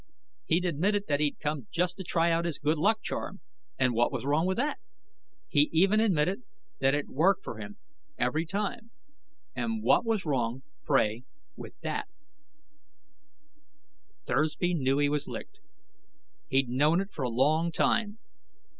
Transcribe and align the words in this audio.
He 0.47 0.57
admitted 0.65 1.03
that 1.07 1.19
he'd 1.19 1.39
come 1.39 1.67
just 1.69 1.95
to 1.97 2.03
try 2.03 2.31
out 2.31 2.45
his 2.45 2.57
good 2.57 2.79
luck 2.79 3.03
charm 3.03 3.41
and 3.77 3.93
what 3.93 4.11
was 4.11 4.25
wrong 4.25 4.47
with 4.47 4.57
that? 4.57 4.79
He 5.47 5.69
even 5.71 5.99
admitted 5.99 6.41
that 6.79 6.95
it 6.95 7.07
worked 7.07 7.43
for 7.43 7.59
him 7.59 7.77
every 8.17 8.47
time 8.47 8.89
And 9.55 9.83
what 9.83 10.03
was 10.03 10.25
wrong, 10.25 10.63
pray, 10.83 11.25
with 11.55 11.79
that? 11.81 12.07
Thursby 14.25 14.73
knew 14.73 14.97
he 14.97 15.07
was 15.07 15.27
licked. 15.27 15.59
He'd 16.47 16.67
known 16.67 16.99
it 16.99 17.11
for 17.11 17.21
a 17.21 17.29
long 17.29 17.71
time. 17.71 18.17